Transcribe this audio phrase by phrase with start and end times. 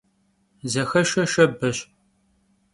[0.71, 1.77] Zexeşşe şşebeş.